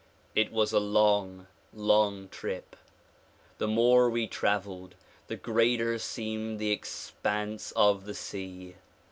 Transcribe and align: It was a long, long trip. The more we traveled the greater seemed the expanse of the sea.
It 0.33 0.51
was 0.51 0.73
a 0.73 0.79
long, 0.79 1.45
long 1.71 2.27
trip. 2.29 2.75
The 3.59 3.67
more 3.67 4.09
we 4.09 4.25
traveled 4.25 4.95
the 5.27 5.35
greater 5.35 5.99
seemed 5.99 6.57
the 6.57 6.71
expanse 6.71 7.71
of 7.73 8.05
the 8.05 8.15
sea. 8.15 8.77